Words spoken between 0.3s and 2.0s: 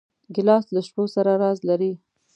ګیلاس له شپو سره راز لري.